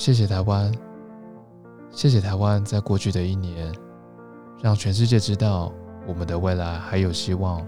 [0.00, 0.72] 谢谢台湾，
[1.90, 3.70] 谢谢台湾，在过去的一年，
[4.62, 5.70] 让全世界知道
[6.06, 7.60] 我们的未来还有希望。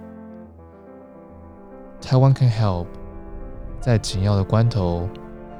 [2.01, 2.87] 台湾 can help，
[3.83, 5.07] 在紧要的关头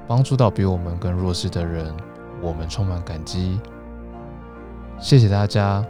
[0.09, 1.95] 帮助到比我们更弱势的人，
[2.41, 3.61] 我们充满感激。
[4.99, 5.85] 谢谢大家，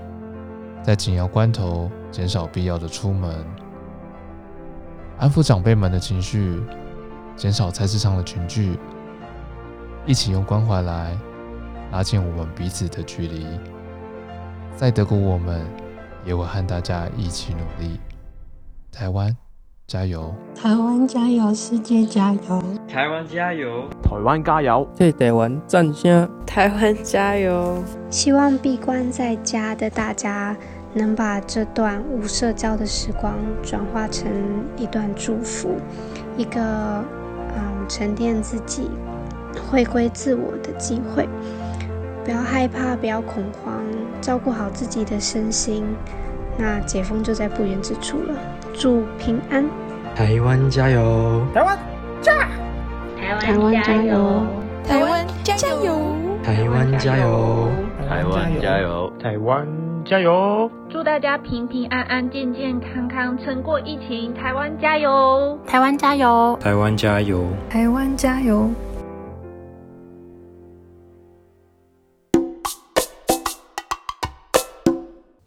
[0.83, 3.33] 在紧要关头减少必要的出门，
[5.16, 6.60] 安抚长辈们的情绪，
[7.37, 8.77] 减少菜市场的群聚。
[10.05, 11.16] 一起用关怀来
[11.92, 13.47] 拉近我们彼此的距离，
[14.74, 15.65] 在德国，我们
[16.24, 18.01] 也会和大家一起努力。
[18.91, 19.34] 台湾
[19.87, 20.34] 加油！
[20.57, 21.55] 台湾加油！
[21.55, 22.62] 世界加油！
[22.88, 23.88] 台湾加油！
[24.02, 24.88] 台湾加油！
[24.96, 26.29] 替台湾赞声！
[26.45, 27.80] 台湾加油！
[28.10, 30.57] 希望闭关在家的大家
[30.95, 34.27] 能把这段无社交的时光转化成
[34.77, 35.77] 一段祝福，
[36.37, 38.91] 一个嗯沉淀自己。
[39.60, 41.28] 回归自我的机会，
[42.24, 43.74] 不要害怕，不要恐慌，
[44.20, 45.84] 照顾好自己的身心，
[46.56, 48.34] 那解封就在不远之处了。
[48.74, 49.64] 祝平安！
[50.14, 51.42] 台湾加油！
[51.54, 51.78] 台湾
[52.20, 52.48] 加！
[53.16, 54.46] 台湾加油！
[54.86, 56.16] 台湾加油！
[56.42, 57.68] 台湾加油！
[58.08, 59.12] 台湾加油！
[59.23, 59.66] 台湾
[60.04, 60.70] 加油！
[60.88, 64.34] 祝大家平平安安、健健康康，撑过疫情！
[64.34, 65.58] 台湾加油！
[65.66, 66.58] 台湾加油！
[66.60, 67.47] 台湾加油！
[67.70, 68.70] 台湾加油！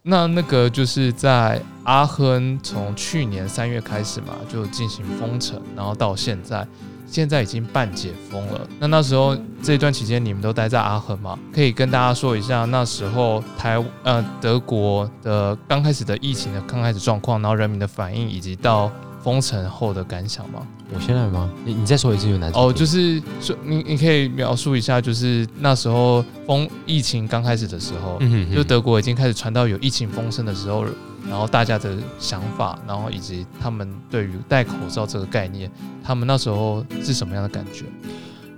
[0.08, 6.64] 那那个就是在阿亨，从去年三月开始嘛，就进行封城，然后到现在，
[7.08, 8.60] 现在已经半解封了。
[8.78, 11.36] 那那时候这段期间，你们都待在阿亨嘛？
[11.52, 18.88] 可以跟大家说一下那时候台呃德国的刚开始的疫情的刚开始状况，然后人民的反应，以及到。
[19.26, 20.64] 封城后的感想吗？
[20.94, 21.50] 我现在吗？
[21.64, 22.48] 你你再说一次有哪？
[22.54, 30.84] 哦，就是说你你可以描述一下，就是那时候封疫情刚开始的时候，嗯，就德国已经开始传到有疫情风声的时候，
[31.28, 35.68] 然后大家的想法，然后以及他们对于戴口罩这个概念，
[36.04, 37.84] 他们那时候是什么样的感觉？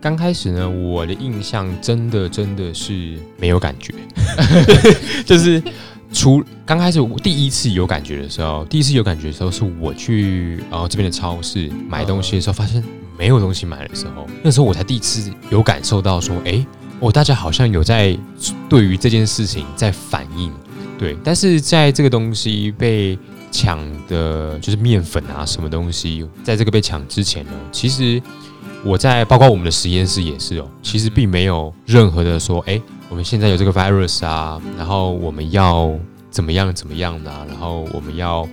[0.02, 3.94] 刚开始呢，我的印象真的真的是没有感觉，
[5.24, 5.62] 就是。
[6.12, 12.82] 初刚开始我第一次有感觉的时候，第一次有感觉的时候是我去呃这边的超市买东西的时候，发现
[13.16, 16.64] 没有东西买的时候，那时候我才第一次有感受到说，哎，
[16.98, 18.16] 我大家好像有在
[18.68, 20.52] 对于这件事情在反应，
[20.98, 21.16] 对。
[21.22, 23.18] 但是在这个东西被
[23.52, 28.20] 抢的，就是面粉啊什么东西，在这个被抢之前呢，其实
[28.82, 32.80] 我在包括我们的实验室也是哦，其实并没有任何的说，哎。
[33.08, 35.92] 我们现在有这个 virus 啊，然后我们要
[36.30, 38.46] 怎么样怎么样的，然后我们要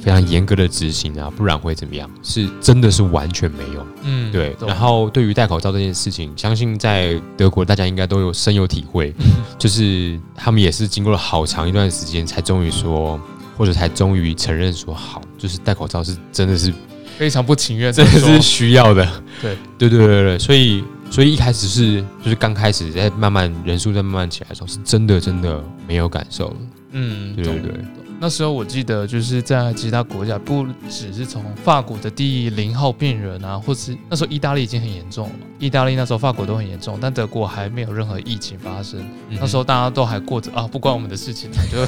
[0.00, 2.10] 非常严格的执行啊，不然会怎么样？
[2.22, 4.56] 是真的是完全没有，嗯，对。
[4.66, 9.14] 然后对于戴口罩这件事情，相信在德国大家应该都有深有体会，
[9.58, 13.20] 就是他们也是经过了好长一段时间，才终于说，
[13.58, 16.72] 或者才终于承认说好，就是戴口罩是真的是
[17.18, 19.06] 非常不情愿，真的是需要的，
[19.42, 20.82] 对，对对对对，所以。
[21.10, 26.56] 所以一开始是，就是刚开始在慢慢人数在慢慢起来的时候，是真的真的没有感受了。
[26.92, 27.72] 嗯，对对对。
[28.20, 39.00] 那时候我记得就是在其他国家，不只是从法国的第零号病人啊，或是那时候意大利已经很严重了，意大利那时候法国都很严重，但德国还没有任何疫情发生。
[39.30, 41.78] 那时候大家都还过着啊不关我们的事情，就，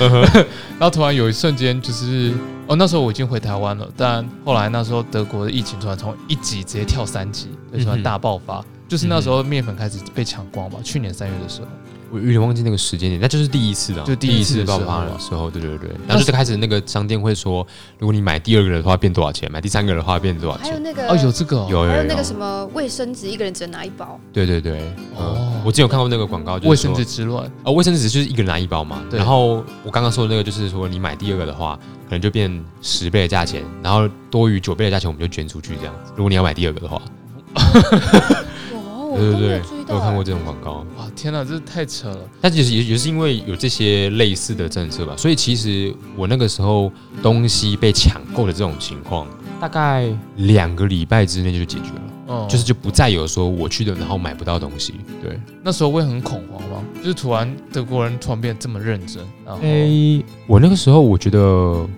[0.78, 2.34] 然后突然有一瞬间就是，
[2.68, 11.68] 哦那时候我已经回台湾了，但后来那时候德国的疫情突然从一级直接跳三级，突然大爆发，就是那时候面粉开始被抢光嘛，去年三月的时候。
[12.10, 15.90] 我有点忘记那个时间点，那就是第一次的，就第一次爆发的时候，对对对。
[16.06, 17.66] 然后就开始那个商店会说，
[17.98, 20.66] 如果你买第二个的话变多少钱，买第三个的话变多少钱。
[20.66, 24.18] 还有那个哦，有这个，有有有那个什么卫生纸，一个人只能拿一包。
[24.32, 24.80] 对对对，
[25.16, 29.02] 哦，我之前有看过那个广告，卫生纸之乱哦，卫生纸就是一个人拿一包嘛。
[29.12, 36.12] 然后我刚刚说的那个就是说，你买第二个的话，可能就变十倍的价钱，然后多余九倍的价钱我们就捐出去这样子。
[36.16, 37.02] 如果你要买第二个的话。
[39.18, 39.62] 对对对，
[39.94, 40.84] 有看过这种广告。
[40.96, 42.18] 哇，天哪，这太扯了！
[42.40, 46.90] 但其实也也是因为有这些类似的政策吧，所以其实我那个时候
[47.22, 49.26] 东西被抢购的这种情况，
[49.60, 52.02] 大概两个礼拜之内就解决了。
[52.30, 54.94] 嗯，就是就不再有说我去的然后买不到东西。
[55.22, 56.77] 对，那时候会很恐慌吗？
[57.08, 59.24] 就是突然德国人突然变这么认真。
[59.62, 61.40] 哎，我那个时候我觉得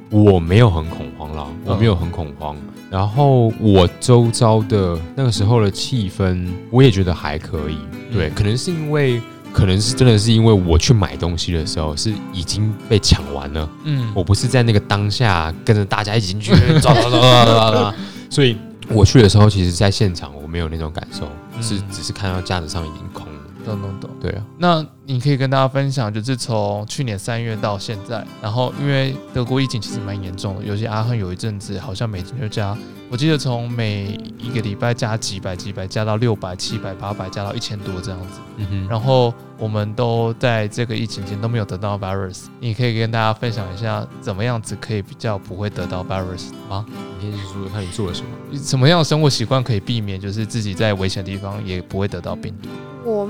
[0.09, 2.57] 我没有很恐慌啦，我没有很恐慌。
[2.89, 7.77] 然后我周遭的那个时候的气氛，我也觉得还可以。
[8.13, 9.21] 对，可能是因为，
[9.53, 13.69] 可能是真的是因为我去买东西的时候是已经被抢完了。
[13.83, 17.95] 嗯，我不是在那个当下跟着大家一起去抓抓抓抓抓抓，
[18.31, 18.57] 所以
[18.87, 21.29] 我去的时候，其实在现场我没有那种感受。
[21.61, 23.30] 是嗯只是看到架子上已经空了。
[23.71, 24.11] 懂懂懂。
[24.21, 32.77] 对啊，那你可以跟大家分享，就是从去年三月到现在，然后因为德国疫情其实蛮严重的，尤其阿亨有一阵子好像每天就加，
[33.11, 38.41] 我记得从每一个礼拜加几百几百，加到六百、七百、八百，加到一千多这样子。
[38.57, 46.87] 嗯哼，然后我们都在这个疫情前都没有得到 virus，你可以跟大家分享一下怎么样子可以比较不会得到 virus 吗？
[47.21, 48.29] 你可以说说看你做了什么。
[48.57, 52.69] 什么样的生活习惯可以避免，就是自己在危险的地方也不会得到病毒？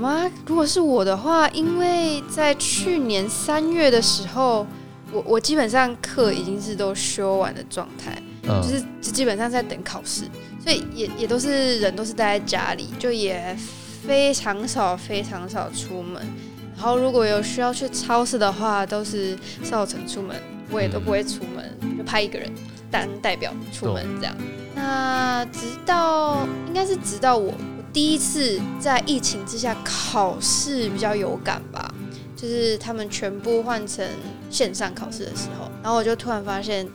[0.01, 0.31] 我吗？
[0.47, 4.65] 如果是我的话，因为在去年三月的时候，
[5.11, 10.23] 我我基本上课已经是都修完的状态，嗯，就是就基本上在等考试，
[10.63, 13.55] 所以也也都是人都是待在家里，就也
[14.03, 16.19] 非常少非常少出门。
[16.75, 20.35] 然后如果有需要去超市的话，都是少成出门，
[20.71, 22.51] 我也都不会出门，就派一个人
[22.89, 24.35] 当代表出门这样。
[24.73, 31.93] 那直到应该是直到我我第一次在疫情之下考试比较有感吧，
[32.35, 34.05] 就是他们全部换成
[34.49, 36.87] 线上考试的时候，然后我就突然发现。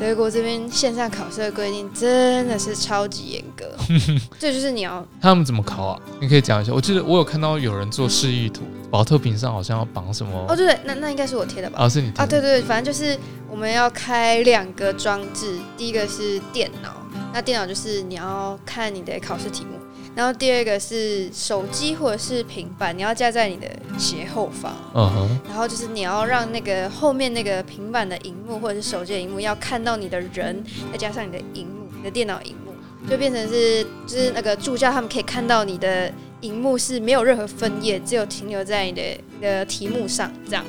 [0.00, 3.64] 德国这边线上考试的规定真的是超级严格，
[4.38, 6.00] 这就是你要他们怎么考啊？
[6.20, 6.72] 你可以讲一下。
[6.72, 10.44] 我记得我有看到有人做示意图，保特瓶上好像要绑什么？
[10.48, 11.84] 哦，对对，那那应该是我贴的吧？
[11.84, 13.16] 啊，是你啊，对对对，反正就是
[13.48, 16.94] 我们要开两个装置，第一个是电脑，
[17.32, 19.75] 那电脑就是你要看你的考试题目，
[20.16, 23.68] 然后第二个是手机或者是平板，你要架在你的
[23.98, 32.72] 斜后方，嗯哼，然后就是你要让那个后面那个平板的荧幕或者是手机的荧幕要看到你的人，再加上你的荧幕，你的电脑荧幕，
[33.10, 36.10] 就变成是就是那个助教他们可以看到你的
[36.40, 39.02] 荧幕是没有任何分页，只有停留在你的
[39.34, 40.64] 你的题目上这样。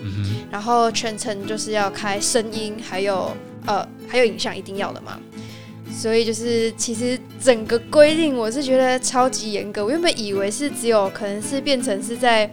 [0.51, 3.31] 然后全程就是要开声音，还有
[3.65, 5.17] 呃还有影像一定要的嘛。
[5.91, 9.83] 所以就是其实整个规定我是觉得超级严格。
[9.83, 12.49] 我原本以为是只有可能是变成是在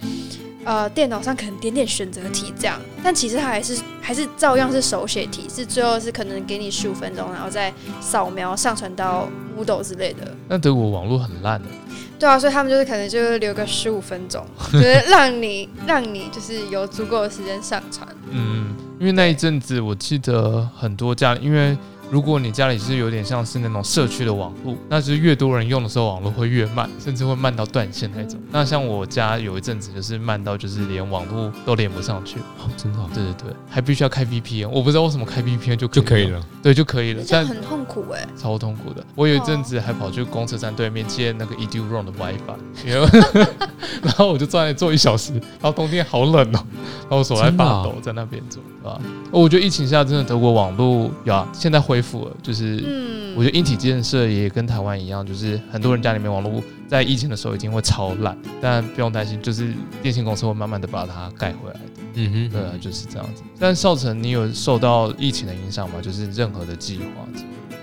[0.63, 7.71] 呃电脑上可能点点选择题这样，但其实它还是还是照样是手写题，是最后是可能给你十五分钟，然后再
[8.01, 10.35] 扫描上传到 Moodle 之类的。
[10.47, 11.67] 那德国网络很烂的，
[12.17, 14.43] 对啊，所以他们就是可能就留个十五分钟，
[14.73, 18.07] 就是让你让你就是有足够的时间上传。
[18.31, 21.77] 嗯，因为那一阵子我记得很多家，因为
[22.15, 28.39] 如果你家里是有点像是那种社区的网络，那就是越多人用的时候，网络会越慢，甚至会慢到断线那种。
[28.53, 33.09] 那像我家有一阵子就是慢到就是连网络都连不上去，哦，真的哦？
[33.13, 39.05] 对对对，还必须要开 VPN，我不知道为什么开 VPN 就就可以了，对就可以了，但很痛苦哎、超痛苦的。
[39.13, 43.45] 我有一阵子还跑去公车站对面接那个 EduRoam 的 WiFi，
[44.01, 46.63] 然后我就坐在那里坐一小时，然后冬天好冷哦，
[47.01, 49.01] 然后我手在发抖，在那边坐，对吧？
[49.31, 59.73] 我觉得疫情下真的德国网络呀，现在恢复了，就是嗯，我觉得硬体建设也跟台湾一样，就是很多人家里面网络在疫情的时候已经会超烂，但不用担心，就是
[60.03, 61.91] 电信公司会慢慢的把它盖回来的。
[62.17, 63.41] 嗯哼，对啊，就是这样子。
[63.59, 65.95] 但少成，你有受到疫情的影响吗？
[66.01, 67.05] 就是任何的计划？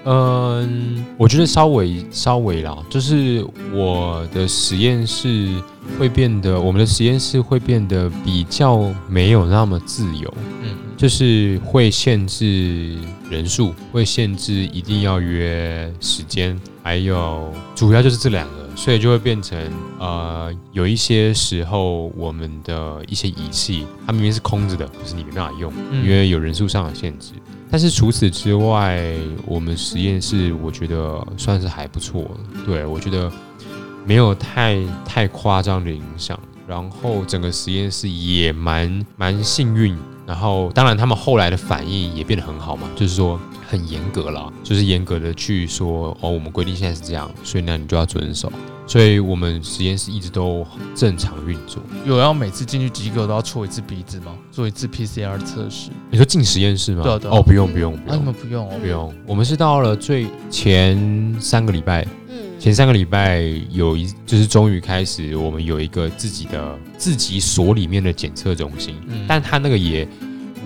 [0.04, 5.48] 嗯，我觉得稍微稍微啦，就是我的实验室
[5.96, 12.96] 会变得，我们的实验室会变得比较没有那么自由，嗯，就是会限制
[13.28, 19.58] 人数，会限制一定要约时间，还有主要就是这两个，所以就会变成
[19.98, 27.32] 呃，有一些时候我们的一些仪器，它明明是空着的，可是你没办法用，嗯因为有人数上的限制。
[27.68, 29.12] 但是除此之外，
[29.44, 32.30] 我们实验室我觉得算是还不错。
[32.64, 33.28] 对我觉得
[34.06, 36.38] 没有太太夸张的影响，
[36.72, 39.94] 然后整个实验室也蛮蛮幸运。
[40.24, 43.38] 然后当然他们后来的反应也变得很好嘛，就是说
[43.68, 48.50] 很严格了，就是严格的去说哦，我们规定现在是这样，所以呢你就要遵守。
[48.86, 51.82] 所以我们实验室一直都正常运作。
[52.04, 54.32] 有要每次进去机构都要戳一次鼻子吗？
[54.50, 55.90] 做一次 PCR 测试？
[56.10, 57.02] 你说进实验室吗？
[57.02, 58.78] 对啊对啊哦，不用不用不啊，你用们不用哦。
[58.80, 62.21] 不用，我们是到了最前三个礼拜，嗯，
[62.62, 63.42] 前三个礼拜
[63.72, 70.06] 有一就是终于开始，我们有一个自己的自己所里面的检测中心，嗯但他那个也。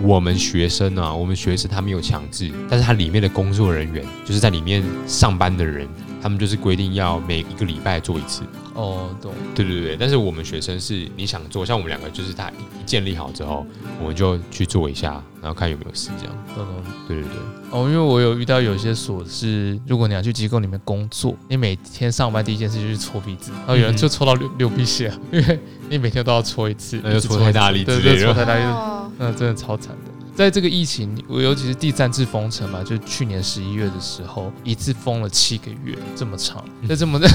[0.01, 5.87] 我们学生啊，我们学生他没有强制，但是他里面的工作人员，就是在里面上班的人，
[6.21, 8.43] 他们就是规定要每一个礼拜做一次。
[8.73, 9.33] 哦，懂。
[9.55, 13.65] 对对对，但是我们学生是你想做，像我们两个就是他一建立好之后，
[13.99, 16.35] 我们就去做一下，然后看有没有事这样。
[16.55, 16.75] 懂懂。
[17.07, 17.37] 对对对，
[17.71, 30.11] 哦，因为我有遇到有些所是，如果你要去机构里面工作，你每天上班第一件事就是搓鼻子，然后有人就搓到流流鼻血，因为你每天都要搓一次，那就搓太大力对对，搓太大力，哦那真的超惨的。
[30.35, 37.27] 在这个疫情，我尤其是第三次封城嘛，就去年十一月的时候，一次封了七个月，这么长，嗯这这么的，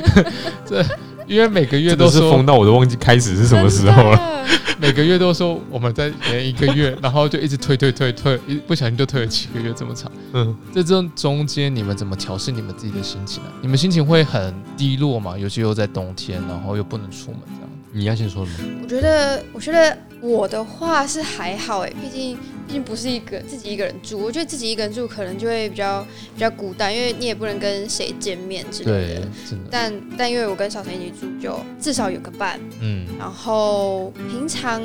[0.66, 0.84] 这
[1.26, 4.44] 因为每个月都是封到我都忘记开始是什么时候了。
[4.78, 10.12] 每个月都说我们在延一个月，然后就一直推推推推，一不小心就推了七个月这么长。
[10.34, 13.48] 嗯，在这中间，你们怎么调试你们自己的心情啊？
[13.62, 15.38] 你们心情会很低落吗？
[15.38, 17.70] 尤其又在冬天，然后又不能出门这样。
[17.94, 18.80] 你要先说什么？
[18.82, 22.36] 我觉得，我觉得我的话是还好哎，毕竟
[22.66, 29.28] 毕竟不是一个自己一个人住，我觉得自己一个人住可能就会比较比较孤单，因为你也不能跟谁见面之类对的。，
[29.70, 34.82] 但但因为我跟小陈一起住，就至少有个伴，嗯，然后平常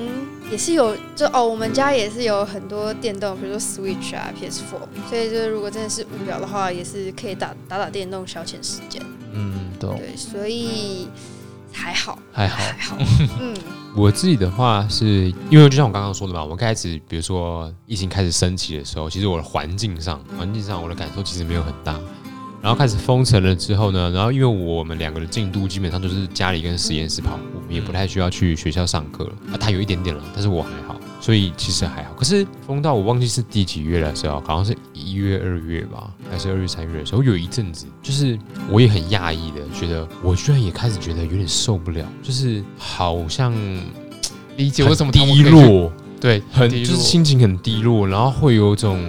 [0.51, 9.01] 也是有，就哦，我们家也是有很多电动，比如说 Switch 啊、PS4，所以就是如果真的是无聊的话，也是可以打打打电动消遣时间。
[9.33, 11.07] 嗯，懂，对，所以
[11.79, 12.97] 还好，还好，还好，
[13.39, 13.55] 嗯，
[13.95, 21.97] 我自己的话是因为就像我刚刚说的嘛，我开始比如说疫情开始升级的时候，其实我的环境上环境上我的感受其实没有很大。
[22.61, 29.55] 然后开始封城了之后呢，然后因为我们两个的进度基本上就是家里跟实验室跑，我们也不太需要去学校上课了啊。
[29.57, 30.88] 他有一点点了，但是我还好，
[31.19, 32.13] 所以其实还好。
[32.13, 38.37] 可是封到我忘记是第几月的时候，好像是一月、二月吧，还是二月、三月的时候，有一阵子就是
[38.69, 43.53] 我也很讶异的觉得，我居然也开始觉得有点受不了，就是好像
[44.57, 48.99] 理解很为什么低落，对，很就是心情很低落，然后会有种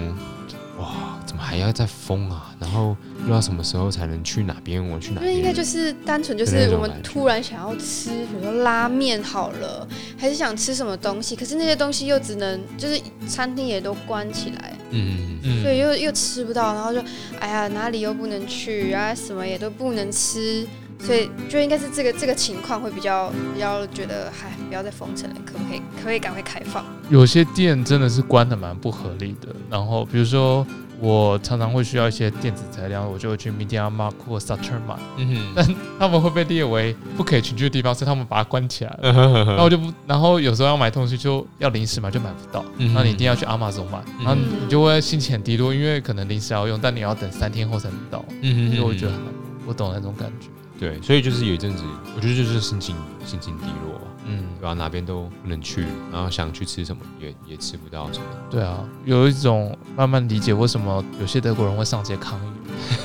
[1.51, 2.55] 还要再封啊？
[2.57, 5.33] 然后不知道什么时候才能去哪边，我去哪边？
[5.33, 9.85] 因为应该就是单纯就是我们突然想要吃，比如说拉面好了，
[10.17, 17.01] 还是想吃什么东西，可是那些东西又只能就是餐厅也都关起来，嗯嗯嗯所以又又吃不到，然后就
[17.41, 20.65] 哎呀哪里又不能去啊，什么也都不能吃，
[20.99, 26.85] 所以就应该是这个这个情况会比较比较觉得，嗨，不要再封城了，可不可以可不可以赶快开放？
[27.09, 29.49] 有些店真的是关的蛮不合理的。
[29.69, 30.65] 然后比如说，
[31.01, 35.53] 我常常会需要一些电子材料，我就会去 Media Mark 或 Saturn 买，嗯哼。
[35.55, 38.99] 但他们会被列为不可以群聚的地方，所以他们把它关起来了。
[39.11, 42.63] 嗯然后我就不，然后有时候要买东西就要临时买，就买不到。
[42.77, 49.19] 嗯那你一定要去 Amazon 买，然后你就会心情很低落，因为可能临时要用，但你要等三天后才能到，嗯哼所以我觉得很
[49.65, 50.47] 难懂那种感觉。
[50.81, 51.83] 对，所以就是有一阵子，
[52.15, 54.73] 我觉得就是心情心情低落吧，嗯，对吧？
[54.73, 58.25] 哪边都不能去，然后想去吃什么也也吃不到什么。
[58.49, 62.51] 对啊，有一种慢慢理解为什么有些德国人会上街抗议。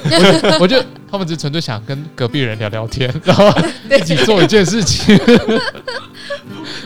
[0.08, 3.46] 我我觉得他们只纯粹想跟隔壁人聊聊天，然后
[3.94, 5.14] 一起做一件事情。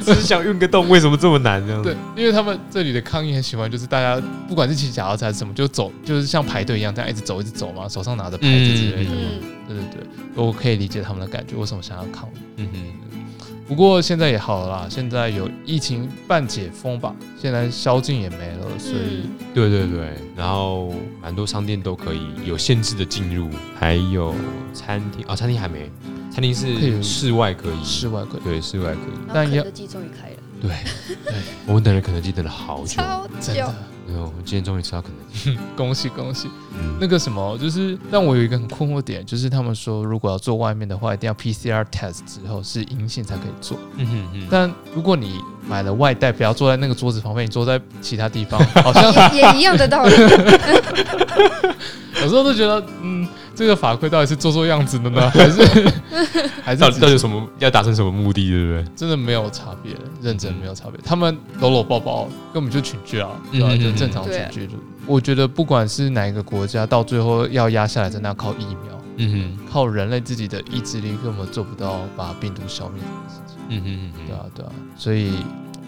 [0.03, 1.83] 只是想运个动，为什么这么难这样？
[1.83, 9.11] 对，因为他们这里的抗议很喜欢，就是大家不管是骑脚踏车还是什么，就走，就是像排队一样，这样一直走，一直走嘛，手上拿着牌子之类的。
[9.13, 10.03] 嗯，对对对，
[10.35, 12.39] 我可以理解他们的感觉，为什么想要抗议。
[12.57, 23.49] 嗯哼，不过现在也好了啦，现在有疫情半解封吧，现在宵禁也没了，所以嗯对对对，然后蛮多商店都可以有限制的进入，
[23.79, 24.35] 还有
[24.75, 25.91] 餐厅哦，餐厅还没，
[26.33, 28.41] 餐厅可以是室外可以，室外可以。
[28.43, 29.15] 对，室外可以。
[29.33, 30.71] 但肯德基终于开了，对
[31.25, 31.35] 对，
[31.67, 33.35] 我们等了肯德基等了好久，超久。
[33.41, 33.75] 真的，
[34.11, 35.59] 没有，我今天终于吃到肯德基。
[35.77, 36.49] 恭喜恭喜！
[36.75, 43.79] 嗯那个什么，就是让我有一个很困惑点，就是他们说如果要做外面的话，一定要 PCR test 之后是阴性才可以做。
[43.97, 50.15] 嗯哼哼，但如果你买了外带，不要坐在那个桌子旁边，你坐在其他地方， 好像也也一样的道理。
[52.23, 55.93] 有时候都觉得，嗯，这个法规到底是做做样子的呢， 还是
[56.63, 58.85] 还是到底只到底有什么要达成什么目的，对不对？
[58.97, 59.93] 真的没有差别，
[60.23, 61.01] 认真没有差别。
[61.05, 64.69] 他们搂搂抱抱，根本就群聚啊，对吧、嗯就正常群聚。
[65.07, 73.57] 我觉得不管是哪一个国家，到最后要压下来，真的要靠疫苗，嗯哼靠人类自己的意志力，根本做不到把病毒消灭这件事情。
[73.59, 74.73] 哼，嗯哼嗯对啊，对啊。
[74.97, 75.33] 所以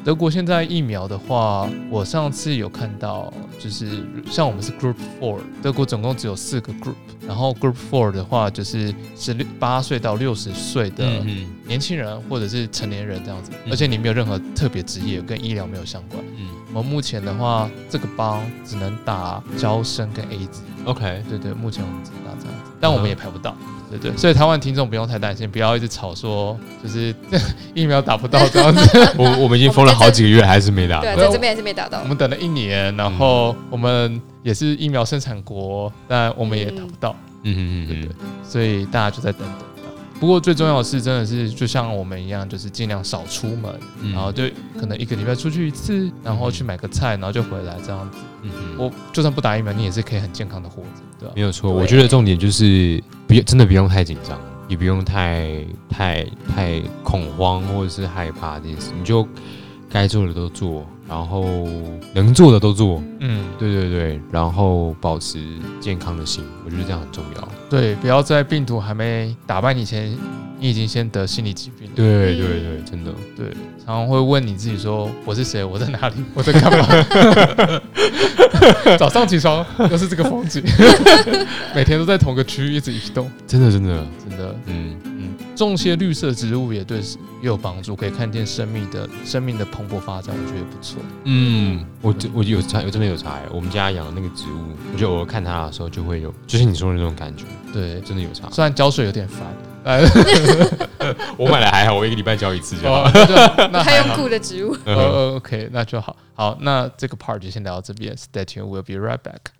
[0.04, 6.95] 德国现在疫苗的话，我上次有看到，就是像我们是 Group Four，德国总共只有四个 Group，
[7.26, 11.25] 然后 Group Four 的话就是十六八岁到六十岁的
[11.67, 13.73] 年轻人或者是成年人这样子，嗯。
[13.73, 16.23] 而且你没有任何特别职业，跟医疗没有相关。
[16.37, 23.55] 嗯我们目前的话，这个帮只能打招生跟 A 字，，OK，对对，目前我们只能打这样子，但我们也排不到。
[23.91, 27.14] 对对，所以台湾听众不用太担心，不要一直吵说就是
[27.75, 29.12] 疫苗打不到这样子。
[29.19, 32.09] 我我们已经封了好几个月，还是没打对这边还是没打到我。
[32.09, 39.72] 们等了一年，然后我们也是疫苗生产国，但我们也打不到，嗯哼对对嗯哼，所以大家就在等等。
[40.23, 44.45] 不过最重要的是，真的是就像我们一样，就是尽量少出门，嗯然后就
[44.79, 48.19] 可能一个礼拜出去一次，然后去买个菜，然后就回来这样子。
[48.43, 50.88] 嗯哼，我就算不打疫苗，你也是可以很健康的活着，
[51.19, 51.43] 对吧没？
[51.43, 56.25] 有错，我觉得重点就是不用真的不用太紧张，也不用太太
[56.55, 59.26] 太恐慌或者是害怕这件事，你就
[59.91, 61.69] 该做的都做，然然后
[62.14, 65.38] 能做的都做，嗯，对对对，然后保持
[65.78, 67.49] 健康的心，我觉得这样很重要。
[67.69, 70.11] 对，不要在病毒还没打败你前，
[70.59, 71.92] 你已经先得心理疾病了。
[71.95, 73.12] 对对对，真的。
[73.37, 73.50] 对，
[73.85, 75.62] 常常会问你自己说：我是谁？
[75.62, 76.14] 我在哪里？
[76.33, 77.81] 我在干嘛？
[78.99, 80.62] 早上起床又是这个风景，
[81.76, 85.31] 每天都在同个区域一直移动，真的真的，真的，嗯，嗯，
[85.64, 87.04] 种些绿色植物也对也
[87.42, 91.00] 有帮助，可以看见生命的生命的蓬勃发展，我觉得也不错。
[91.25, 93.42] 嗯，我真我有查，我真的有查欸。
[93.52, 98.49] 我们家养的那个植物，我就偶尔看它的时候，就会有，就是你说的那种感觉，对，真的有差。
[98.50, 99.47] 虽然浇水有点烦，
[99.85, 100.00] 呃，
[101.37, 103.11] 我买来还好，我一个礼拜浇一次就好哦。
[103.73, 104.02] 那 还好。
[104.02, 104.76] 还有苦的植物。
[104.87, 106.16] ，OK，那就好。
[106.35, 108.16] 好，那这个 part 就先聊到这边。
[108.16, 109.50] Stay tuned, we'll be right back.